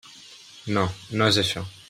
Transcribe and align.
No, 0.79 0.87
no 1.21 1.29
és 1.35 1.41
això. 1.45 1.67